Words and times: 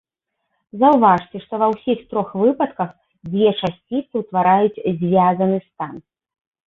Заўважце, 0.83 1.41
што 1.43 1.53
ва 1.63 1.67
ўсіх 1.73 2.01
трох 2.13 2.33
выпадках 2.43 2.89
дзве 3.29 3.49
часціцы 3.61 4.13
ўтвараюць 4.25 4.81
звязаны 5.03 5.57
стан. 5.67 5.95